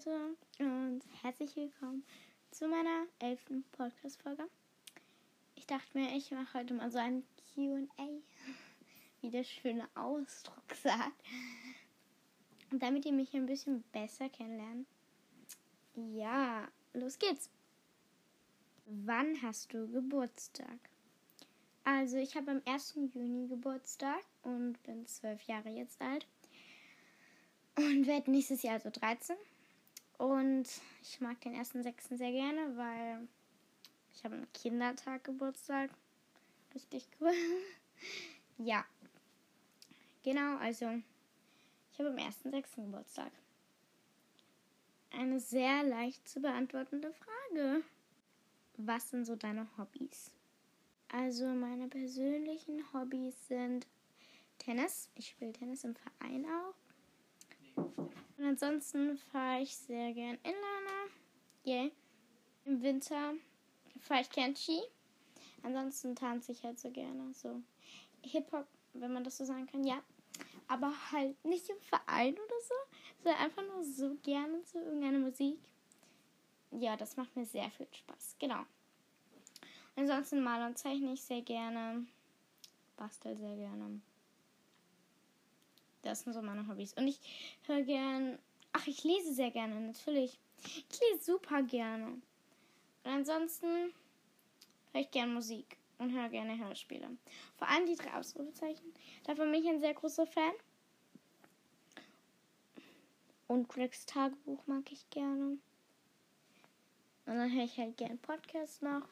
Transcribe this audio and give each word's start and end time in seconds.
Leute 0.00 0.36
und 0.60 1.02
herzlich 1.22 1.54
willkommen 1.56 2.04
zu 2.50 2.68
meiner 2.68 3.06
elften 3.18 3.64
Podcast-Folge. 3.72 4.44
Ich 5.56 5.66
dachte 5.66 5.98
mir, 5.98 6.16
ich 6.16 6.30
mache 6.30 6.58
heute 6.58 6.72
mal 6.72 6.90
so 6.90 6.98
ein 6.98 7.22
QA, 7.52 7.86
wie 9.20 9.30
der 9.30 9.44
schöne 9.44 9.86
Ausdruck 9.94 10.74
sagt. 10.82 11.22
Und 12.70 12.82
damit 12.82 13.04
ihr 13.04 13.12
mich 13.12 13.34
ein 13.34 13.44
bisschen 13.44 13.82
besser 13.92 14.30
kennenlernt. 14.30 14.86
Ja, 15.94 16.68
los 16.94 17.18
geht's. 17.18 17.50
Wann 18.86 19.42
hast 19.42 19.74
du 19.74 19.86
Geburtstag? 19.90 20.78
Also, 21.84 22.16
ich 22.16 22.36
habe 22.36 22.52
am 22.52 22.62
1. 22.64 22.94
Juni 23.12 23.48
Geburtstag 23.48 24.24
und 24.44 24.82
bin 24.84 25.06
zwölf 25.06 25.42
Jahre 25.42 25.68
jetzt 25.68 26.00
alt. 26.00 26.26
Und 27.76 28.06
werde 28.06 28.30
nächstes 28.30 28.62
Jahr 28.62 28.74
also 28.74 28.88
13. 28.88 29.36
Und 30.20 30.68
ich 31.00 31.18
mag 31.22 31.40
den 31.40 31.54
1.6. 31.54 32.18
sehr 32.18 32.30
gerne, 32.30 32.76
weil 32.76 33.26
ich 34.12 34.22
habe 34.22 34.36
am 34.36 34.52
Kindertag 34.52 35.24
Geburtstag. 35.24 35.90
Richtig 36.74 37.08
cool. 37.18 37.32
ja. 38.58 38.84
Genau, 40.22 40.58
also 40.58 41.00
ich 41.90 41.98
habe 41.98 42.10
am 42.10 42.16
1.6. 42.16 42.84
Geburtstag. 42.84 43.32
Eine 45.10 45.40
sehr 45.40 45.84
leicht 45.84 46.28
zu 46.28 46.40
beantwortende 46.42 47.14
Frage. 47.14 47.82
Was 48.76 49.08
sind 49.08 49.24
so 49.24 49.36
deine 49.36 49.66
Hobbys? 49.78 50.30
Also 51.08 51.46
meine 51.46 51.88
persönlichen 51.88 52.92
Hobbys 52.92 53.48
sind 53.48 53.86
Tennis. 54.58 55.08
Ich 55.14 55.28
spiele 55.28 55.54
Tennis 55.54 55.82
im 55.84 55.96
Verein 55.96 56.44
auch. 56.44 56.74
Und 58.40 58.46
ansonsten 58.46 59.18
fahre 59.18 59.60
ich 59.60 59.76
sehr 59.76 60.14
gern 60.14 60.38
Inliner. 60.42 61.10
Yay. 61.64 61.92
Im 62.64 62.80
Winter 62.82 63.34
fahre 64.00 64.22
ich 64.22 64.30
gern 64.30 64.56
Ski. 64.56 64.80
Ansonsten 65.62 66.16
tanze 66.16 66.52
ich 66.52 66.64
halt 66.64 66.78
so 66.78 66.90
gerne. 66.90 67.34
So 67.34 67.60
Hip-Hop, 68.22 68.66
wenn 68.94 69.12
man 69.12 69.24
das 69.24 69.36
so 69.36 69.44
sagen 69.44 69.66
kann, 69.66 69.84
ja. 69.84 70.02
Aber 70.68 70.90
halt 71.12 71.44
nicht 71.44 71.68
im 71.68 71.78
Verein 71.82 72.32
oder 72.32 72.60
so, 72.66 72.74
sondern 73.22 73.42
einfach 73.42 73.62
nur 73.62 73.84
so 73.84 74.16
gerne 74.22 74.62
zu 74.62 74.78
irgendeiner 74.78 75.18
Musik. 75.18 75.58
Ja, 76.70 76.96
das 76.96 77.18
macht 77.18 77.36
mir 77.36 77.44
sehr 77.44 77.70
viel 77.70 77.88
Spaß. 77.92 78.36
Genau. 78.38 78.64
Ansonsten 79.96 80.42
mal 80.42 80.66
und 80.66 80.78
zeichne 80.78 81.12
ich 81.12 81.20
sehr 81.20 81.42
gerne. 81.42 82.06
Bastel 82.96 83.36
sehr 83.36 83.56
gerne. 83.56 84.00
Das 86.02 86.20
sind 86.20 86.32
so 86.32 86.42
meine 86.42 86.66
Hobbys. 86.68 86.92
Und 86.94 87.08
ich 87.08 87.20
höre 87.66 87.82
gern. 87.82 88.38
Ach, 88.72 88.86
ich 88.86 89.02
lese 89.04 89.34
sehr 89.34 89.50
gerne, 89.50 89.80
natürlich. 89.80 90.38
Ich 90.64 91.00
lese 91.00 91.24
super 91.24 91.62
gerne. 91.62 92.06
Und 93.04 93.10
ansonsten 93.10 93.92
höre 94.92 95.00
ich 95.00 95.10
gern 95.10 95.34
Musik 95.34 95.76
und 95.98 96.12
höre 96.12 96.28
gerne 96.28 96.58
Hörspiele. 96.58 97.08
Vor 97.56 97.68
allem 97.68 97.86
die 97.86 97.96
drei 97.96 98.14
Ausrufezeichen. 98.14 98.92
Davon 99.24 99.50
bin 99.50 99.62
ich 99.62 99.68
ein 99.68 99.80
sehr 99.80 99.94
großer 99.94 100.26
Fan. 100.26 100.52
Und 103.48 103.68
Gregs 103.68 104.06
Tagebuch 104.06 104.66
mag 104.66 104.90
ich 104.92 105.08
gerne. 105.10 105.58
Und 107.26 107.36
dann 107.36 107.52
höre 107.52 107.64
ich 107.64 107.76
halt 107.78 107.96
gern 107.96 108.18
Podcasts 108.18 108.80
noch. 108.80 109.08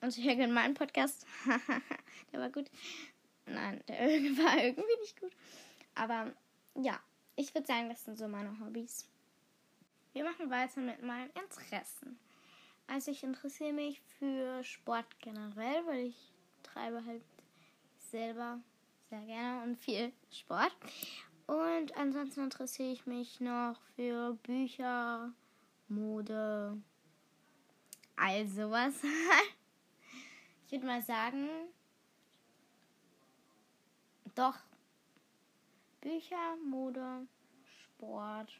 Und 0.00 0.16
ich 0.16 0.24
höre 0.24 0.36
gerne 0.36 0.52
meinen 0.52 0.74
Podcast. 0.74 1.26
der 2.32 2.40
war 2.40 2.50
gut. 2.50 2.70
Nein, 3.46 3.82
der 3.88 3.98
war 3.98 4.62
irgendwie 4.62 5.00
nicht 5.00 5.20
gut. 5.20 5.32
Aber 5.94 6.32
ja, 6.74 6.98
ich 7.36 7.54
würde 7.54 7.66
sagen, 7.66 7.88
das 7.88 8.04
sind 8.04 8.18
so 8.18 8.28
meine 8.28 8.58
Hobbys. 8.60 9.08
Wir 10.12 10.24
machen 10.24 10.50
weiter 10.50 10.80
mit 10.80 11.02
meinen 11.02 11.30
Interessen. 11.30 12.18
Also 12.86 13.10
ich 13.10 13.22
interessiere 13.22 13.72
mich 13.72 14.00
für 14.18 14.62
Sport 14.62 15.06
generell, 15.20 15.86
weil 15.86 16.06
ich 16.06 16.32
treibe 16.62 17.04
halt 17.04 17.22
selber 18.10 18.60
sehr 19.08 19.22
gerne 19.22 19.62
und 19.62 19.76
viel 19.76 20.12
Sport. 20.30 20.74
Und 21.46 21.96
ansonsten 21.96 22.44
interessiere 22.44 22.92
ich 22.92 23.06
mich 23.06 23.40
noch 23.40 23.80
für 23.96 24.34
Bücher, 24.42 25.32
Mode, 25.88 26.80
all 28.16 28.46
sowas. 28.46 28.94
ich 30.66 30.72
würde 30.72 30.86
mal 30.86 31.02
sagen, 31.02 31.48
doch 34.34 34.56
Bücher, 36.02 36.56
Mode, 36.56 37.26
Sport. 37.64 38.52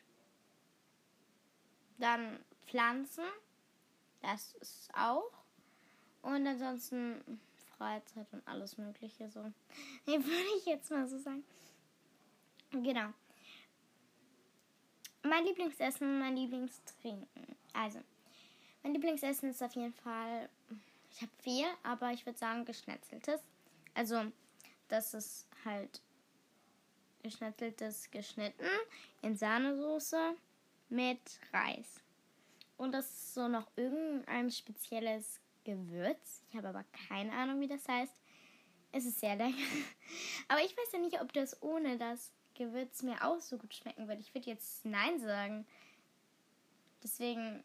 Dann 1.99 2.39
Pflanzen. 2.67 3.25
Das 4.23 4.55
ist 4.61 4.91
auch. 4.95 5.31
Und 6.23 6.47
ansonsten 6.47 7.41
Freizeit 7.77 8.27
und 8.33 8.47
alles 8.47 8.79
Mögliche 8.79 9.29
so. 9.29 9.41
Nee, 10.07 10.19
würde 10.19 10.57
ich 10.57 10.67
jetzt 10.67 10.91
mal 10.91 11.07
so 11.07 11.19
sagen. 11.19 11.45
Genau. 12.71 13.13
Mein 15.25 15.45
Lieblingsessen, 15.45 16.19
mein 16.19 16.37
Lieblingstrinken. 16.37 17.57
Also, 17.75 18.01
mein 18.83 18.95
Lieblingsessen 18.95 19.51
ist 19.51 19.63
auf 19.63 19.75
jeden 19.75 19.93
Fall, 19.93 20.49
ich 21.11 21.23
habe 21.23 21.33
viel, 21.43 21.67
aber 21.83 22.13
ich 22.13 22.25
würde 22.25 22.39
sagen 22.39 22.65
geschnetzeltes. 22.65 23.41
Also, 23.95 24.33
das 24.89 25.15
ist 25.15 25.47
halt 25.65 26.01
geschnetzeltes 27.23 28.11
geschnitten 28.11 28.67
in 29.23 29.37
Sahnesoße 29.37 30.35
mit 30.89 31.21
Reis. 31.53 32.01
Und 32.77 32.93
das 32.93 33.07
ist 33.07 33.35
so 33.35 33.49
noch 33.49 33.71
irgendein 33.77 34.51
spezielles 34.51 35.41
Gewürz. 35.65 36.43
Ich 36.51 36.57
habe 36.57 36.69
aber 36.69 36.85
keine 37.09 37.33
Ahnung, 37.33 37.61
wie 37.61 37.69
das 37.69 37.87
heißt. 37.87 38.15
Es 38.93 39.07
ist 39.07 39.21
sehr 39.21 39.37
lecker. 39.37 39.57
Aber 40.49 40.61
ich 40.61 40.77
weiß 40.77 40.93
ja 40.93 40.99
nicht, 40.99 41.21
ob 41.23 41.33
das 41.33 41.63
ohne 41.63 41.97
das 41.97 42.31
Gewürz 42.55 43.03
mir 43.03 43.25
auch 43.25 43.41
so 43.41 43.57
gut 43.57 43.75
schmecken 43.75 44.07
würde. 44.07 44.21
Ich 44.21 44.35
würde 44.35 44.51
jetzt 44.51 44.85
Nein 44.85 45.19
sagen. 45.19 45.67
Deswegen. 47.03 47.65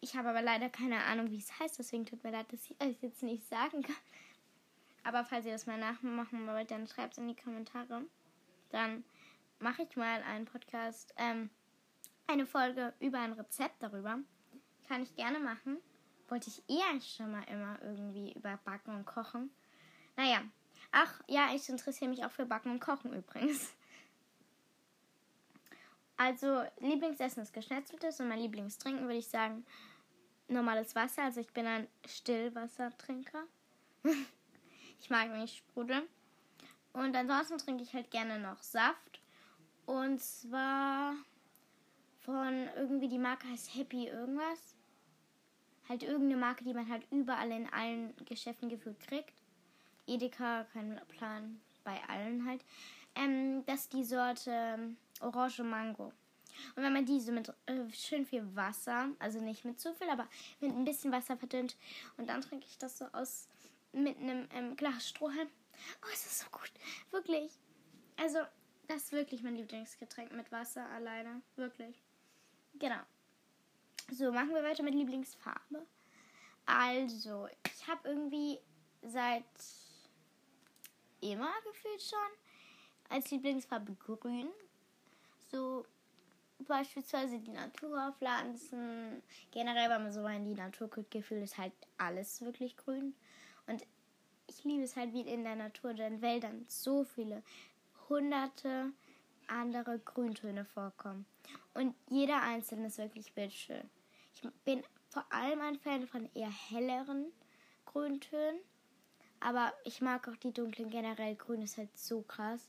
Ich 0.00 0.14
habe 0.14 0.28
aber 0.28 0.42
leider 0.42 0.68
keine 0.68 1.02
Ahnung, 1.04 1.30
wie 1.30 1.38
es 1.38 1.58
heißt. 1.58 1.78
Deswegen 1.78 2.06
tut 2.06 2.22
mir 2.22 2.30
leid, 2.30 2.52
dass 2.52 2.70
ich 2.70 2.76
es 2.78 3.00
jetzt 3.00 3.22
nicht 3.22 3.48
sagen 3.48 3.82
kann. 3.82 3.96
Aber 5.08 5.24
falls 5.24 5.46
ihr 5.46 5.52
das 5.52 5.64
mal 5.64 5.78
nachmachen 5.78 6.46
wollt, 6.46 6.70
dann 6.70 6.86
schreibt 6.86 7.14
es 7.14 7.18
in 7.18 7.28
die 7.28 7.34
Kommentare. 7.34 8.02
Dann 8.68 9.04
mache 9.58 9.82
ich 9.82 9.96
mal 9.96 10.22
einen 10.22 10.44
Podcast, 10.44 11.14
ähm, 11.16 11.48
eine 12.26 12.44
Folge 12.44 12.92
über 13.00 13.18
ein 13.18 13.32
Rezept 13.32 13.82
darüber. 13.82 14.18
Kann 14.86 15.02
ich 15.02 15.16
gerne 15.16 15.38
machen. 15.38 15.78
Wollte 16.28 16.50
ich 16.50 16.62
eher 16.68 17.00
schon 17.00 17.32
mal 17.32 17.42
immer 17.44 17.78
irgendwie 17.80 18.34
über 18.34 18.58
Backen 18.66 18.96
und 18.96 19.06
Kochen. 19.06 19.50
Naja. 20.14 20.42
Ach, 20.92 21.22
ja, 21.26 21.54
ich 21.54 21.66
interessiere 21.70 22.10
mich 22.10 22.22
auch 22.26 22.30
für 22.30 22.44
Backen 22.44 22.72
und 22.72 22.80
Kochen 22.80 23.14
übrigens. 23.14 23.72
Also, 26.18 26.64
Lieblingsessen 26.80 27.42
ist 27.42 27.54
geschnetzeltes 27.54 28.20
und 28.20 28.28
mein 28.28 28.40
Lieblingstrinken 28.40 29.04
würde 29.06 29.20
ich 29.20 29.28
sagen 29.28 29.64
normales 30.48 30.94
Wasser. 30.94 31.22
Also, 31.22 31.40
ich 31.40 31.52
bin 31.54 31.66
ein 31.66 31.88
Stillwassertrinker. 32.04 33.44
Ich 35.00 35.10
mag 35.10 35.30
nicht 35.30 35.56
Sprudel. 35.56 36.08
Und 36.92 37.14
ansonsten 37.14 37.58
trinke 37.58 37.82
ich 37.82 37.94
halt 37.94 38.10
gerne 38.10 38.38
noch 38.38 38.62
Saft. 38.62 39.20
Und 39.86 40.20
zwar 40.20 41.14
von 42.20 42.68
irgendwie 42.76 43.08
die 43.08 43.18
Marke 43.18 43.48
heißt 43.48 43.74
Happy 43.74 44.08
irgendwas. 44.08 44.74
Halt 45.88 46.02
irgendeine 46.02 46.36
Marke, 46.36 46.64
die 46.64 46.74
man 46.74 46.88
halt 46.88 47.06
überall 47.10 47.50
in 47.50 47.72
allen 47.72 48.14
Geschäften 48.26 48.68
gefühlt 48.68 49.00
kriegt. 49.00 49.32
Edeka, 50.06 50.64
kein 50.72 51.00
Plan, 51.08 51.60
bei 51.84 51.98
allen 52.08 52.46
halt. 52.46 52.64
Ähm, 53.14 53.64
das 53.66 53.82
ist 53.82 53.92
die 53.92 54.04
Sorte 54.04 54.96
Orange 55.20 55.62
Mango. 55.62 56.12
Und 56.76 56.82
wenn 56.82 56.92
man 56.92 57.06
diese 57.06 57.32
mit 57.32 57.48
äh, 57.66 57.90
schön 57.92 58.26
viel 58.26 58.44
Wasser, 58.54 59.10
also 59.18 59.40
nicht 59.40 59.64
mit 59.64 59.80
zu 59.80 59.94
viel, 59.94 60.08
aber 60.10 60.28
mit 60.60 60.72
ein 60.72 60.84
bisschen 60.84 61.12
Wasser 61.12 61.36
verdünnt 61.36 61.76
und 62.16 62.28
dann 62.28 62.40
trinke 62.40 62.66
ich 62.66 62.78
das 62.78 62.98
so 62.98 63.06
aus 63.12 63.48
mit 63.92 64.18
einem 64.18 64.48
ähm, 64.52 64.76
Glas 64.76 65.08
Strohhalm. 65.08 65.48
Oh, 66.02 66.08
es 66.12 66.26
ist 66.26 66.40
so 66.40 66.46
gut. 66.50 66.72
Wirklich. 67.10 67.52
Also, 68.16 68.38
das 68.86 69.04
ist 69.04 69.12
wirklich 69.12 69.42
mein 69.42 69.56
Lieblingsgetränk 69.56 70.32
mit 70.32 70.50
Wasser 70.50 70.86
alleine. 70.90 71.42
Wirklich. 71.56 72.02
Genau. 72.74 73.00
So, 74.10 74.32
machen 74.32 74.54
wir 74.54 74.62
weiter 74.62 74.82
mit 74.82 74.94
Lieblingsfarbe. 74.94 75.86
Also, 76.66 77.48
ich 77.64 77.86
habe 77.86 78.08
irgendwie 78.08 78.58
seit 79.02 79.44
immer 81.20 81.52
gefühlt 81.64 82.02
schon 82.02 82.18
als 83.08 83.30
Lieblingsfarbe 83.30 83.94
grün. 83.94 84.48
So 85.50 85.86
beispielsweise 86.66 87.38
die 87.38 87.52
Naturpflanzen. 87.52 89.22
Generell, 89.50 89.90
wenn 89.90 90.02
man 90.02 90.12
so 90.12 90.26
in 90.26 90.44
die 90.44 90.54
Natur 90.54 90.88
guckt, 90.88 91.10
gefühlt 91.10 91.42
ist 91.42 91.58
halt 91.58 91.72
alles 91.96 92.40
wirklich 92.42 92.76
grün. 92.76 93.14
Und 93.68 93.86
ich 94.48 94.64
liebe 94.64 94.82
es 94.82 94.96
halt 94.96 95.12
wie 95.12 95.20
in 95.20 95.44
der 95.44 95.56
Natur, 95.56 95.90
in 95.90 96.22
Wäldern, 96.22 96.64
so 96.68 97.04
viele 97.04 97.42
hunderte 98.08 98.92
andere 99.46 99.98
Grüntöne 99.98 100.64
vorkommen. 100.64 101.26
Und 101.74 101.94
jeder 102.08 102.42
einzelne 102.42 102.88
ist 102.88 102.98
wirklich 102.98 103.32
bildschön. 103.34 103.88
Ich 104.34 104.42
bin 104.64 104.82
vor 105.10 105.24
allem 105.30 105.60
ein 105.60 105.78
Fan 105.78 106.06
von 106.06 106.28
eher 106.34 106.50
helleren 106.50 107.32
Grüntönen. 107.86 108.60
Aber 109.40 109.72
ich 109.84 110.00
mag 110.00 110.28
auch 110.28 110.36
die 110.36 110.52
dunklen 110.52 110.90
generell. 110.90 111.36
Grün 111.36 111.62
ist 111.62 111.78
halt 111.78 111.96
so 111.96 112.22
krass. 112.22 112.68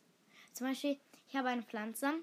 Zum 0.53 0.67
Beispiel, 0.67 0.99
ich 1.27 1.35
habe 1.35 1.49
eine 1.49 1.63
Pflanze. 1.63 2.13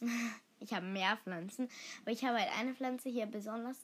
ich 0.60 0.72
habe 0.72 0.86
mehr 0.86 1.16
Pflanzen. 1.18 1.68
Aber 2.02 2.12
ich 2.12 2.24
habe 2.24 2.38
halt 2.38 2.50
eine 2.58 2.74
Pflanze 2.74 3.10
hier 3.10 3.26
besonders, 3.26 3.78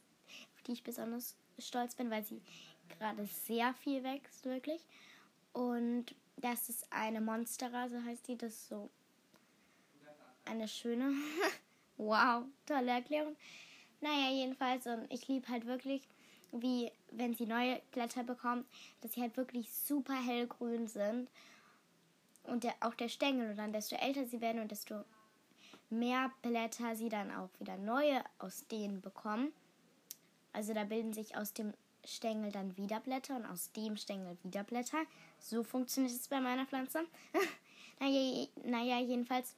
auf 0.54 0.62
die 0.62 0.72
ich 0.72 0.82
besonders 0.82 1.36
stolz 1.58 1.94
bin, 1.94 2.10
weil 2.10 2.24
sie 2.24 2.40
gerade 2.88 3.26
sehr 3.26 3.74
viel 3.74 4.02
wächst, 4.04 4.44
wirklich. 4.44 4.82
Und 5.52 6.06
das 6.36 6.68
ist 6.68 6.86
eine 6.90 7.20
Monsterrase, 7.20 8.04
heißt 8.04 8.28
die. 8.28 8.36
Das 8.36 8.68
so 8.68 8.90
eine 10.44 10.68
schöne. 10.68 11.12
wow, 11.96 12.44
tolle 12.66 12.92
Erklärung. 12.92 13.36
Naja, 14.00 14.30
jedenfalls, 14.30 14.86
und 14.86 15.06
ich 15.10 15.26
liebe 15.28 15.48
halt 15.48 15.66
wirklich, 15.66 16.06
wie 16.52 16.90
wenn 17.10 17.34
sie 17.34 17.46
neue 17.46 17.80
Blätter 17.92 18.22
bekommen, 18.22 18.64
dass 19.00 19.12
sie 19.12 19.20
halt 19.20 19.36
wirklich 19.36 19.70
super 19.70 20.14
hellgrün 20.14 20.86
sind. 20.86 21.28
Und 22.44 22.64
der, 22.64 22.74
auch 22.80 22.94
der 22.94 23.08
Stängel, 23.08 23.50
und 23.50 23.56
dann 23.56 23.72
desto 23.72 23.96
älter 23.96 24.24
sie 24.24 24.40
werden 24.40 24.62
und 24.62 24.70
desto 24.70 25.04
mehr 25.90 26.30
Blätter 26.42 26.96
sie 26.96 27.08
dann 27.08 27.30
auch 27.30 27.50
wieder 27.58 27.76
neue 27.76 28.22
aus 28.38 28.66
denen 28.68 29.00
bekommen. 29.00 29.52
Also 30.52 30.72
da 30.72 30.84
bilden 30.84 31.12
sich 31.12 31.36
aus 31.36 31.52
dem 31.52 31.74
Stängel 32.08 32.50
dann 32.50 32.76
wieder 32.76 33.00
Blätter 33.00 33.36
und 33.36 33.46
aus 33.46 33.72
dem 33.72 33.96
Stängel 33.96 34.36
wieder 34.42 34.64
Blätter. 34.64 35.04
So 35.38 35.62
funktioniert 35.62 36.12
es 36.12 36.28
bei 36.28 36.40
meiner 36.40 36.66
Pflanze. 36.66 37.04
naja, 38.00 38.46
naja, 38.64 38.98
jedenfalls, 39.00 39.54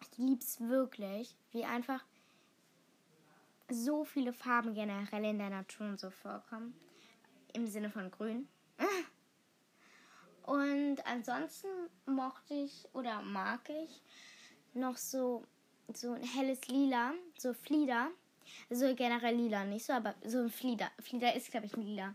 ich 0.00 0.18
liebe 0.18 0.40
es 0.40 0.60
wirklich, 0.60 1.34
wie 1.52 1.64
einfach 1.64 2.04
so 3.68 4.04
viele 4.04 4.32
Farben 4.32 4.74
generell 4.74 5.24
in 5.24 5.38
der 5.38 5.50
Natur 5.50 5.88
und 5.88 6.00
so 6.00 6.10
vorkommen. 6.10 6.74
Im 7.52 7.66
Sinne 7.66 7.90
von 7.90 8.10
grün. 8.10 8.48
Und 10.42 11.04
ansonsten 11.04 11.66
mochte 12.06 12.54
ich 12.54 12.86
oder 12.92 13.20
mag 13.20 13.68
ich 13.68 14.00
noch 14.74 14.96
so, 14.96 15.44
so 15.92 16.12
ein 16.12 16.22
helles 16.22 16.68
Lila, 16.68 17.14
so 17.36 17.52
Flieder. 17.52 18.10
Also 18.70 18.94
generell 18.94 19.36
lila, 19.36 19.64
nicht 19.64 19.84
so, 19.84 19.92
aber 19.92 20.14
so 20.24 20.38
ein 20.38 20.50
Flieder. 20.50 20.90
Flieder 21.00 21.34
ist, 21.34 21.50
glaube 21.50 21.66
ich, 21.66 21.74
ein 21.74 21.82
lila. 21.82 22.14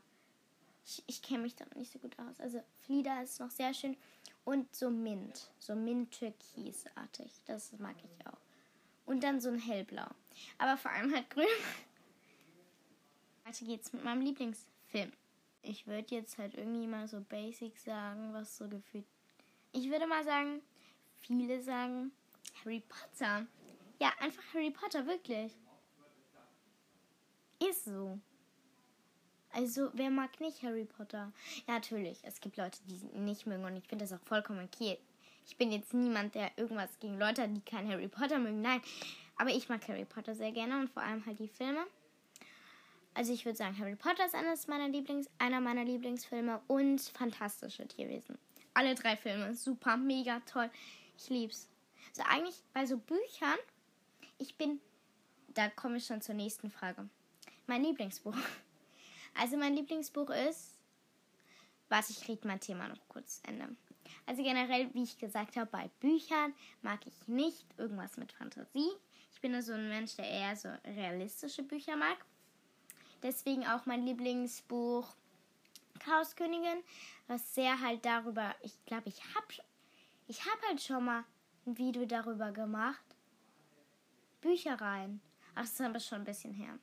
Ich, 0.86 1.04
ich 1.08 1.22
kenne 1.22 1.44
mich 1.44 1.56
da 1.56 1.66
noch 1.66 1.76
nicht 1.76 1.92
so 1.92 2.00
gut 2.00 2.18
aus. 2.20 2.40
Also 2.40 2.64
Flieder 2.82 3.22
ist 3.24 3.40
noch 3.40 3.52
sehr 3.52 3.74
schön. 3.74 3.96
Und 4.44 4.74
so 4.76 4.90
Mint. 4.90 5.52
So 5.60 5.76
Mint-Türkisartig. 5.76 7.32
Das 7.46 7.72
mag 7.80 7.96
ich 8.04 8.28
auch. 8.28 8.40
Und 9.06 9.24
dann 9.24 9.40
so 9.40 9.50
ein 9.50 9.60
hellblau. 9.60 10.08
Aber 10.58 10.78
vor 10.78 10.92
allem 10.92 11.14
halt 11.14 11.30
grün. 11.30 11.46
Weiter 13.44 13.66
geht's 13.66 13.94
mit 13.94 14.04
meinem 14.04 14.22
Lieblingsfilm. 14.22 15.12
Ich 15.64 15.86
würde 15.86 16.16
jetzt 16.16 16.38
halt 16.38 16.56
irgendwie 16.56 16.88
mal 16.88 17.08
so 17.08 17.22
basic 17.22 17.78
sagen, 17.78 18.34
was 18.34 18.58
so 18.58 18.68
gefühlt. 18.68 19.06
Ich 19.74 19.90
würde 19.90 20.08
mal 20.08 20.24
sagen, 20.24 20.62
viele 21.20 21.62
sagen 21.62 22.12
Harry 22.64 22.82
Potter. 22.88 23.46
Ja, 24.00 24.12
einfach 24.20 24.44
Harry 24.54 24.72
Potter, 24.72 25.06
wirklich. 25.06 25.54
Ist 27.70 27.86
so. 27.86 28.18
Also, 29.54 29.90
wer 29.94 30.10
mag 30.10 30.40
nicht 30.40 30.64
Harry 30.64 30.86
Potter? 30.86 31.32
Ja, 31.68 31.76
natürlich. 31.76 32.20
Es 32.24 32.40
gibt 32.40 32.58
Leute, 32.58 32.80
die 32.86 32.96
ihn 33.16 33.26
nicht 33.26 33.46
mögen 33.46 33.66
und 33.66 33.76
ich 33.76 33.88
finde 33.88 34.06
das 34.06 34.14
auch 34.14 34.26
vollkommen 34.26 34.66
okay. 34.66 34.98
Ich 35.46 35.58
bin 35.58 35.72
jetzt 35.72 35.94
niemand, 35.94 36.36
der 36.36 36.52
irgendwas 36.58 36.98
gegen 37.00 37.20
Leute 37.20 37.44
hat, 37.44 37.56
die 37.56 37.62
kein 37.62 37.88
Harry 37.90 38.08
Potter 38.08 38.40
mögen. 38.40 38.62
Nein. 38.62 38.82
Aber 39.38 39.50
ich 39.50 39.70
mag 39.70 39.86
Harry 39.88 40.06
Potter 40.06 40.36
sehr 40.36 40.52
gerne 40.52 40.80
und 40.80 40.90
vor 40.90 41.04
allem 41.04 41.26
halt 41.26 41.40
die 41.40 41.48
Filme. 41.48 41.86
Also 43.14 43.34
ich 43.34 43.46
würde 43.46 43.58
sagen, 43.58 43.78
Harry 43.78 43.96
Potter 43.96 44.26
ist 44.26 44.36
eines 44.36 44.68
meiner 44.68 44.88
Lieblings, 44.88 45.30
einer 45.38 45.60
meiner 45.60 45.84
Lieblingsfilme 45.84 46.62
und 46.68 47.02
fantastische 47.02 47.88
Tierwesen. 47.88 48.38
Alle 48.74 48.96
drei 48.96 49.18
Filme, 49.18 49.54
super, 49.54 49.98
mega 49.98 50.40
toll. 50.42 50.70
Ich 51.18 51.30
lieb's. 51.30 51.70
So 52.14 52.24
also 52.24 52.34
eigentlich 52.34 52.64
bei 52.74 52.86
so 52.86 52.98
Büchern, 52.98 53.58
ich 54.38 54.56
bin, 54.56 54.80
da 55.50 55.70
komme 55.70 55.98
ich 55.98 56.06
schon 56.06 56.22
zur 56.22 56.36
nächsten 56.36 56.72
Frage. 56.72 57.10
Mein 57.72 57.84
Lieblingsbuch. 57.84 58.36
Also 59.34 59.56
mein 59.56 59.74
Lieblingsbuch 59.74 60.30
ist, 60.30 60.78
was 61.88 62.10
ich 62.10 62.28
rede 62.28 62.46
mein 62.46 62.60
Thema 62.60 62.90
noch 62.90 63.00
kurz 63.08 63.40
Ende. 63.48 63.78
Also 64.26 64.44
generell, 64.44 64.94
wie 64.94 65.04
ich 65.04 65.18
gesagt 65.18 65.56
habe, 65.56 65.72
bei 65.72 65.90
Büchern 66.02 66.54
mag 66.82 67.00
ich 67.08 67.30
nicht 67.30 67.66
irgendwas 67.78 68.18
mit 68.18 68.34
Fantasie. 68.34 68.92
Ich 69.32 69.40
bin 69.40 69.62
so 69.62 69.72
ein 69.72 69.88
Mensch, 69.88 70.18
der 70.18 70.30
eher 70.30 70.54
so 70.58 70.68
realistische 70.84 71.64
Bücher 71.64 71.96
mag. 71.96 72.18
Deswegen 73.24 73.66
auch 73.66 73.86
mein 73.86 74.06
Lieblingsbuch 74.06 75.08
Chaoskönigin, 76.00 76.84
was 77.28 77.56
sehr 77.56 77.80
halt 77.80 78.04
darüber, 78.04 78.54
ich 78.64 78.84
glaube, 78.84 79.08
ich 79.08 79.24
habe 79.34 79.48
ich 80.28 80.46
hab 80.46 80.62
halt 80.68 80.82
schon 80.82 81.06
mal 81.06 81.24
ein 81.66 81.78
Video 81.78 82.06
darüber 82.06 82.52
gemacht. 82.52 83.16
Büchereien. 84.42 85.22
Ach, 85.56 85.62
das 85.62 85.72
ist 85.72 85.80
aber 85.80 86.02
schon 86.02 86.18
ein 86.18 86.26
bisschen 86.26 86.54
her. 86.54 86.78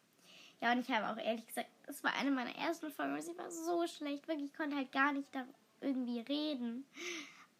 Ja, 0.61 0.73
und 0.73 0.81
ich 0.81 0.91
habe 0.91 1.09
auch 1.09 1.23
ehrlich 1.23 1.47
gesagt, 1.47 1.69
das 1.87 2.03
war 2.03 2.15
eine 2.15 2.31
meiner 2.31 2.55
ersten 2.57 2.91
Folgen 2.91 3.21
sie 3.23 3.37
war 3.39 3.51
so 3.51 3.87
schlecht. 3.87 4.27
Wirklich, 4.27 4.47
ich 4.47 4.57
konnte 4.57 4.77
halt 4.77 4.91
gar 4.93 5.13
nicht 5.13 5.29
da 5.33 5.45
irgendwie 5.81 6.21
reden. 6.21 6.85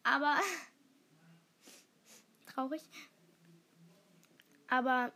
Aber 0.03 0.37
traurig. 2.45 2.81
Aber 4.67 5.11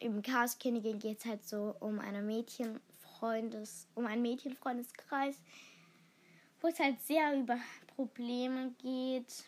im 0.00 0.22
Chaos 0.22 0.58
Königin 0.58 0.98
geht 0.98 1.18
es 1.18 1.26
halt 1.26 1.44
so 1.44 1.76
um 1.80 1.98
eine 1.98 2.22
Mädchenfreundes, 2.22 3.86
um 3.94 4.06
einen 4.06 4.22
Mädchenfreundeskreis, 4.22 5.36
wo 6.60 6.68
es 6.68 6.78
halt 6.78 7.00
sehr 7.02 7.38
über 7.38 7.58
Probleme 7.94 8.72
geht. 8.78 9.44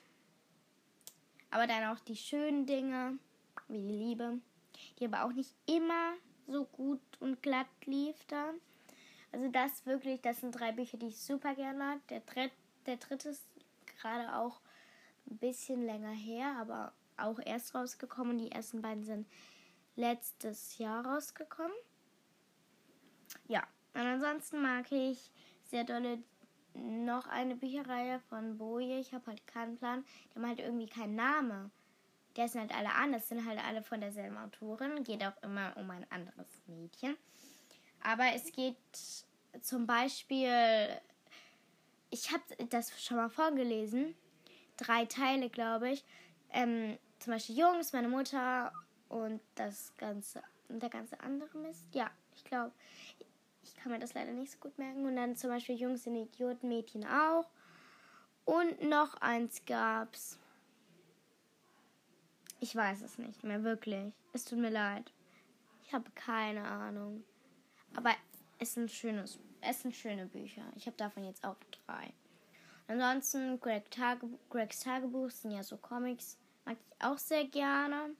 Aber 1.51 1.67
dann 1.67 1.85
auch 1.97 2.01
die 2.01 2.17
schönen 2.17 2.67
Dinge, 2.67 3.19
wie 3.69 3.79
die 3.79 3.95
Liebe, 3.95 4.39
die 4.99 5.07
aber 5.07 5.25
auch 5.25 5.33
nicht 5.33 5.55
immer 5.67 6.15
so 6.47 6.65
gut 6.65 7.01
und 7.21 7.43
glatt 7.43 7.67
lief 7.85 8.17
dann. 8.27 8.57
Also 9.33 9.49
das 9.49 9.87
wirklich, 9.87 10.21
das 10.21 10.41
sind 10.41 10.53
drei 10.53 10.73
Bücher, 10.73 10.99
die 10.99 11.09
ich 11.09 11.19
super 11.19 11.55
gerne 11.55 11.79
mag. 11.79 12.07
Der, 12.09 12.21
dritt, 12.21 12.53
der 12.87 12.97
dritte 12.97 13.31
ist 13.31 13.45
gerade 14.01 14.37
auch 14.37 14.61
ein 15.31 15.39
bisschen 15.39 15.87
länger 15.87 16.13
her, 16.13 16.57
aber 16.59 16.93
auch 17.17 17.39
erst 17.45 17.75
rausgekommen. 17.75 18.39
Die 18.39 18.53
ersten 18.53 18.83
beiden 18.83 19.05
sind 19.05 19.27
letztes 19.97 20.79
Jahr 20.79 21.07
rausgekommen. 21.07 21.77
Ja, 23.49 23.63
und 23.95 24.03
ansonsten 24.03 24.61
mag 24.61 24.91
ich 24.93 25.31
sehr 25.71 25.85
dolle 25.85 26.23
noch 26.75 27.27
eine 27.27 27.57
Bücherreihe 27.57 28.21
von 28.29 28.59
Boje. 28.59 28.99
Ich 28.99 29.13
habe 29.13 29.27
halt 29.27 29.47
keinen 29.47 29.77
Plan. 29.77 30.05
Die 30.31 30.39
haben 30.39 30.47
halt 30.47 30.61
irgendwie 30.61 30.89
keinen 30.89 31.15
Namen. 31.15 31.71
Der 32.37 32.49
sind 32.49 32.63
halt 32.63 32.75
alle 32.75 32.95
anders, 32.95 33.29
sind 33.29 33.47
halt 33.47 33.63
alle 33.63 33.83
von 33.83 34.01
derselben 34.01 34.39
Autorin. 34.39 35.05
Geht 35.05 35.23
auch 35.25 35.43
immer 35.43 35.77
um 35.77 35.91
ein 35.91 36.07
anderes 36.11 36.47
Mädchen. 36.67 37.17
Aber 38.03 38.25
es 38.35 38.53
geht 38.53 38.77
zum 39.61 39.87
Beispiel, 39.87 40.89
ich 42.11 42.33
habe 42.33 42.43
das 42.71 43.03
schon 43.03 43.19
mal 43.19 43.29
vorgelesen, 43.29 44.15
drei 44.77 45.05
Teile, 45.05 45.51
glaube 45.51 45.91
ich. 45.91 46.05
Ähm, 46.51 46.99
zum 47.19 47.35
Beispiel 47.35 47.59
Jungs, 47.59 47.93
meine 47.93 48.09
Mutter 48.09 48.73
und 49.09 49.41
das 49.55 49.93
ganze, 49.97 50.43
der 50.69 50.89
ganze 50.89 51.21
andere 51.21 51.57
Mist. 51.59 51.85
Ja, 51.93 52.11
ich 52.35 52.45
glaube, 52.45 52.73
ich 53.63 53.77
kann 53.77 53.93
mir 53.93 53.99
das 53.99 54.15
leider 54.15 54.33
nicht 54.33 54.51
so 54.53 54.59
gut 54.59 54.77
merken. 54.79 55.07
Und 55.07 55.17
dann 55.17 55.37
zum 55.37 55.51
Beispiel 55.51 55.77
Jungs 55.77 56.05
sind 56.05 56.17
Idioten, 56.17 56.69
Mädchen 56.69 57.07
auch. 57.07 57.49
Und 58.45 58.83
noch 58.83 59.15
eins 59.21 59.65
gab's. 59.67 60.39
Ich 62.63 62.77
weiß 62.77 63.03
es 63.03 63.19
nicht 63.19 63.43
mehr, 63.43 63.65
wirklich. 63.65 64.13
Es 64.33 64.45
tut 64.45 64.61
mir 64.61 64.71
leid. 64.71 65.11
Ich 65.85 65.93
habe 65.93 66.09
keine 66.15 66.63
Ahnung. 66.63 67.25
Aber 67.97 68.15
es 68.61 68.75
sind, 68.75 68.89
schönes, 68.89 69.41
es 69.61 69.83
sind 69.83 69.97
schöne 69.97 70.27
Bücher. 70.27 70.63
Ich 70.77 70.87
habe 70.87 70.97
davon 70.97 71.25
jetzt 71.25 71.45
auch 71.45 71.57
drei. 71.85 72.13
Ansonsten, 72.87 73.59
Greg 73.59 73.91
Tagebuch, 73.91 74.39
Gregs 74.49 74.79
Tagebuch 74.79 75.31
sind 75.31 75.51
ja 75.51 75.65
so 75.65 75.77
Comics. 75.77 76.39
Mag 76.65 76.77
ich 76.79 77.05
auch 77.05 77.19
sehr 77.19 77.45
gerne. 77.49 78.11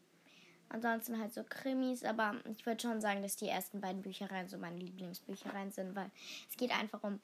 Ansonsten 0.71 1.21
halt 1.21 1.33
so 1.33 1.45
Krimis, 1.45 2.03
aber 2.03 2.35
ich 2.51 2.67
würde 2.67 2.83
schon 2.83 3.01
sagen, 3.01 3.23
dass 3.23 3.37
die 3.37 3.49
ersten 3.49 3.81
beiden 3.81 4.03
Büchereien 4.03 4.49
so 4.49 4.59
meine 4.59 4.79
Lieblingsbüchereien 4.79 5.71
sind, 5.71 5.95
weil 5.95 6.11
es 6.51 6.57
geht 6.57 6.77
einfach 6.77 7.05
um 7.05 7.21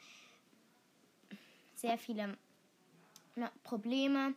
sehr 1.74 1.98
viele 1.98 2.38
ne, 3.34 3.50
Probleme. 3.64 4.34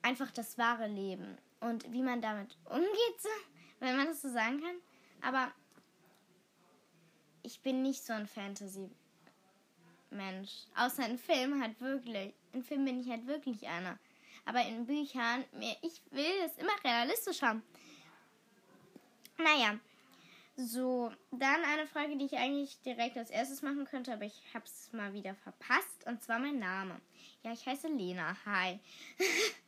Einfach 0.00 0.30
das 0.30 0.56
wahre 0.56 0.86
Leben 0.86 1.36
und 1.60 1.90
wie 1.92 2.02
man 2.02 2.20
damit 2.20 2.56
umgeht, 2.64 3.22
wenn 3.80 3.96
man 3.96 4.06
das 4.06 4.22
so 4.22 4.28
sagen 4.30 4.60
kann. 4.60 4.76
Aber 5.20 5.52
ich 7.42 7.60
bin 7.60 7.82
nicht 7.82 8.04
so 8.04 8.12
ein 8.12 8.26
Fantasy-Mensch. 8.26 8.90
Außer 10.76 11.04
ein 11.04 11.18
Film 11.18 11.62
halt 11.62 11.80
wirklich. 11.80 12.34
Ein 12.52 12.62
Film 12.62 12.84
bin 12.84 13.00
ich 13.00 13.08
halt 13.08 13.26
wirklich 13.26 13.66
einer. 13.66 13.98
Aber 14.44 14.62
in 14.62 14.86
Büchern, 14.86 15.44
ich 15.82 16.02
will 16.10 16.40
es 16.44 16.56
immer 16.56 16.72
realistisch 16.84 17.42
haben. 17.42 17.62
Naja, 19.36 19.78
so, 20.56 21.12
dann 21.30 21.62
eine 21.64 21.86
Frage, 21.86 22.16
die 22.16 22.24
ich 22.24 22.36
eigentlich 22.36 22.80
direkt 22.82 23.16
als 23.16 23.30
erstes 23.30 23.62
machen 23.62 23.84
könnte, 23.84 24.12
aber 24.12 24.24
ich 24.24 24.42
habe 24.52 24.64
es 24.64 24.92
mal 24.92 25.12
wieder 25.12 25.34
verpasst. 25.36 26.04
Und 26.06 26.22
zwar 26.22 26.38
mein 26.38 26.58
Name. 26.58 27.00
Ja, 27.44 27.52
ich 27.52 27.64
heiße 27.64 27.88
Lena. 27.88 28.36
Hi. 28.44 28.80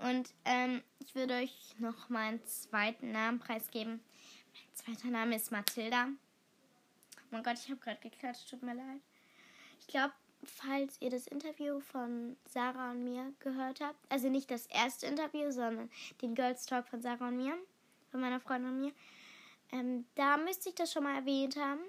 und 0.00 0.32
ähm, 0.44 0.82
ich 0.98 1.14
würde 1.14 1.34
euch 1.34 1.74
noch 1.78 2.08
meinen 2.08 2.44
zweiten 2.44 3.12
Namen 3.12 3.38
preisgeben. 3.38 4.00
Mein 4.54 4.96
zweiter 4.96 5.08
Name 5.08 5.36
ist 5.36 5.52
Mathilda. 5.52 6.08
Oh 7.16 7.26
mein 7.30 7.42
Gott, 7.42 7.58
ich 7.58 7.68
habe 7.70 7.80
gerade 7.80 8.00
geklatscht, 8.00 8.50
tut 8.50 8.62
mir 8.62 8.74
leid. 8.74 9.00
Ich 9.80 9.86
glaube, 9.86 10.12
falls 10.44 11.00
ihr 11.00 11.10
das 11.10 11.26
Interview 11.26 11.80
von 11.80 12.36
Sarah 12.44 12.92
und 12.92 13.04
mir 13.04 13.32
gehört 13.40 13.80
habt, 13.80 13.98
also 14.08 14.28
nicht 14.28 14.50
das 14.50 14.66
erste 14.66 15.06
Interview, 15.06 15.50
sondern 15.50 15.90
den 16.22 16.34
Girls 16.34 16.66
Talk 16.66 16.88
von 16.88 17.02
Sarah 17.02 17.28
und 17.28 17.36
mir, 17.36 17.56
von 18.10 18.20
meiner 18.20 18.40
Freundin 18.40 18.70
und 18.72 18.80
mir, 18.80 18.92
ähm, 19.72 20.06
da 20.14 20.36
müsste 20.36 20.70
ich 20.70 20.74
das 20.74 20.92
schon 20.92 21.04
mal 21.04 21.16
erwähnt 21.16 21.56
haben. 21.56 21.80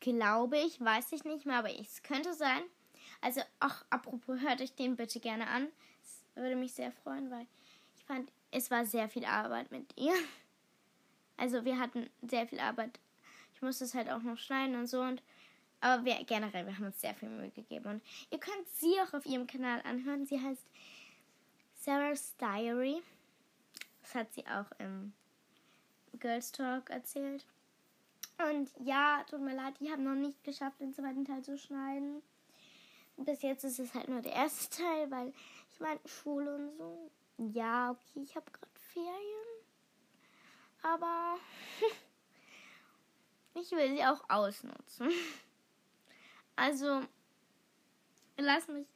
Glaube 0.00 0.58
ich, 0.58 0.80
weiß 0.80 1.12
ich 1.12 1.24
nicht 1.24 1.46
mehr, 1.46 1.58
aber 1.58 1.70
es 1.78 2.02
könnte 2.02 2.34
sein. 2.34 2.62
Also, 3.20 3.40
ach, 3.58 3.84
apropos, 3.90 4.40
hört 4.40 4.60
euch 4.60 4.74
den 4.74 4.96
bitte 4.96 5.18
gerne 5.18 5.48
an. 5.48 5.68
Es 6.02 6.17
würde 6.38 6.56
mich 6.56 6.72
sehr 6.72 6.92
freuen, 6.92 7.30
weil 7.30 7.46
ich 7.96 8.04
fand, 8.04 8.30
es 8.50 8.70
war 8.70 8.86
sehr 8.86 9.08
viel 9.08 9.24
Arbeit 9.24 9.70
mit 9.70 9.92
ihr. 9.96 10.14
Also, 11.36 11.64
wir 11.64 11.78
hatten 11.78 12.08
sehr 12.22 12.46
viel 12.46 12.60
Arbeit. 12.60 12.98
Ich 13.54 13.62
musste 13.62 13.84
es 13.84 13.94
halt 13.94 14.10
auch 14.10 14.22
noch 14.22 14.38
schneiden 14.38 14.76
und 14.76 14.86
so. 14.86 15.00
Und, 15.00 15.22
aber 15.80 16.04
wir, 16.04 16.16
generell, 16.24 16.66
wir 16.66 16.76
haben 16.76 16.86
uns 16.86 17.00
sehr 17.00 17.14
viel 17.14 17.28
Mühe 17.28 17.50
gegeben. 17.50 17.86
Und 17.86 18.02
ihr 18.30 18.38
könnt 18.38 18.68
sie 18.74 18.94
auch 19.00 19.14
auf 19.14 19.26
ihrem 19.26 19.46
Kanal 19.46 19.80
anhören. 19.82 20.26
Sie 20.26 20.40
heißt 20.40 20.64
Sarah's 21.74 22.34
Diary. 22.36 23.02
Das 24.02 24.14
hat 24.14 24.32
sie 24.32 24.46
auch 24.46 24.70
im 24.78 25.12
Girls 26.18 26.50
Talk 26.50 26.90
erzählt. 26.90 27.44
Und 28.38 28.70
ja, 28.78 29.24
tut 29.28 29.40
mir 29.40 29.54
leid, 29.54 29.74
ich 29.80 29.90
habe 29.90 30.02
noch 30.02 30.14
nicht 30.14 30.42
geschafft, 30.44 30.80
den 30.80 30.94
zweiten 30.94 31.24
Teil 31.24 31.42
zu 31.42 31.58
schneiden. 31.58 32.22
Bis 33.18 33.42
jetzt 33.42 33.64
ist 33.64 33.80
es 33.80 33.94
halt 33.94 34.08
nur 34.08 34.22
der 34.22 34.32
erste 34.32 34.76
Teil, 34.82 35.10
weil 35.10 35.32
ich 35.72 35.80
meine, 35.80 36.00
Schule 36.06 36.54
und 36.54 36.76
so. 36.76 37.10
Ja, 37.36 37.90
okay, 37.90 38.22
ich 38.22 38.34
habe 38.34 38.50
gerade 38.50 38.80
Ferien. 38.92 39.48
Aber 40.82 41.36
ich 43.54 43.70
will 43.72 43.96
sie 43.96 44.04
auch 44.04 44.28
ausnutzen. 44.28 45.10
Also, 46.60 47.02
lass 48.36 48.66
mich. 48.66 48.88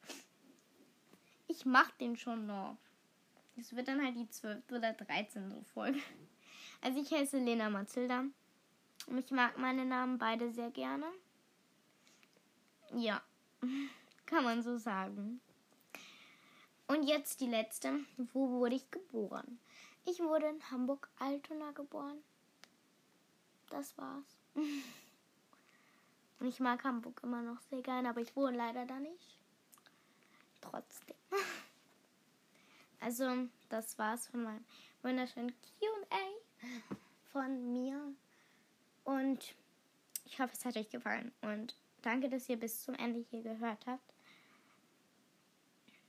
Ich 1.47 1.65
mach 1.65 1.93
den 1.93 2.17
schon 2.17 2.45
noch. 2.49 2.77
Es 3.57 3.77
wird 3.77 3.87
dann 3.87 4.05
halt 4.05 4.17
die 4.17 4.29
12. 4.29 4.65
oder 4.73 4.93
13. 4.93 5.65
Folge. 5.73 6.01
Also 6.81 7.01
ich 7.01 7.13
heiße 7.13 7.39
Lena 7.39 7.71
Mathilda. 7.71 8.25
Und 9.07 9.19
ich 9.19 9.31
mag 9.31 9.57
meine 9.59 9.85
Namen 9.85 10.19
beide 10.19 10.51
sehr 10.51 10.73
gerne. 10.73 11.07
Ja, 12.97 13.23
kann 14.33 14.45
man 14.45 14.63
so 14.63 14.79
sagen. 14.79 15.43
Und 16.87 17.03
jetzt 17.03 17.43
die 17.43 17.47
letzte. 17.47 18.01
Wo 18.33 18.49
wurde 18.49 18.77
ich 18.77 18.91
geboren? 18.91 19.61
Ich 20.07 20.21
wurde 20.21 20.47
in 20.47 20.71
Hamburg-Altona 20.71 21.73
geboren. 21.73 22.17
Das 23.69 23.97
war's. 23.99 24.39
Und 24.55 26.47
ich 26.47 26.61
mag 26.61 26.83
Hamburg 26.83 27.21
immer 27.23 27.43
noch 27.43 27.61
sehr 27.61 27.83
gerne, 27.83 28.09
aber 28.09 28.23
ich 28.23 28.35
wohne 28.35 28.57
leider 28.57 28.87
da 28.87 28.99
nicht. 28.99 29.39
Trotzdem. 30.63 31.17
Also, 33.01 33.49
das 33.69 33.99
war's 33.99 34.29
von 34.29 34.45
meinem 34.45 34.65
wunderschönen 35.03 35.53
QA 35.79 36.71
von 37.33 37.73
mir. 37.73 38.01
Und 39.05 39.55
ich 40.25 40.41
hoffe, 40.41 40.55
es 40.55 40.65
hat 40.65 40.77
euch 40.77 40.89
gefallen. 40.89 41.33
Und 41.43 41.77
danke, 42.01 42.31
dass 42.31 42.49
ihr 42.49 42.57
bis 42.57 42.83
zum 42.83 42.95
Ende 42.95 43.27
hier 43.31 43.43
gehört 43.43 43.87
habt. 43.87 44.12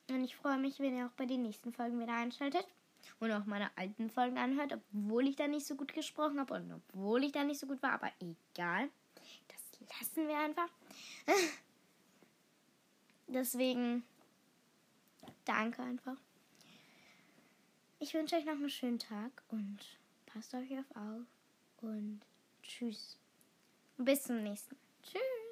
Und 0.10 0.24
ich 0.24 0.36
freue 0.36 0.58
mich, 0.58 0.80
wenn 0.80 0.98
ihr 0.98 1.08
auch 1.08 1.12
bei 1.12 1.26
den 1.26 1.44
nächsten 1.44 1.72
Folgen 1.72 2.00
wieder 2.00 2.14
einschaltet 2.14 2.68
und 3.20 3.32
auch 3.32 3.46
meine 3.46 3.70
alten 3.78 4.10
Folgen 4.10 4.38
anhört, 4.38 4.74
obwohl 4.74 5.28
ich 5.28 5.36
da 5.36 5.48
nicht 5.48 5.66
so 5.66 5.76
gut 5.76 5.94
gesprochen 5.94 6.40
habe 6.40 6.56
und 6.56 6.72
obwohl 6.72 7.24
ich 7.24 7.32
da 7.32 7.44
nicht 7.44 7.60
so 7.60 7.68
gut 7.68 7.82
war. 7.82 7.94
Aber 7.94 8.12
egal. 8.20 8.90
Das 9.48 10.00
lassen 10.00 10.28
wir 10.28 10.38
einfach. 10.38 10.70
Deswegen 13.28 14.04
danke 15.46 15.82
einfach. 15.82 16.18
Ich 18.00 18.14
wünsche 18.14 18.36
euch 18.36 18.46
noch 18.46 18.54
einen 18.54 18.70
schönen 18.70 19.00
Tag 19.00 19.32
und 19.48 19.80
Passt 20.34 20.52
euch 20.56 20.72
auf 20.80 20.96
auf 20.96 21.28
und 21.82 22.22
tschüss. 22.64 23.20
Bis 23.98 24.24
zum 24.24 24.42
nächsten. 24.42 24.76
Tschüss. 25.04 25.43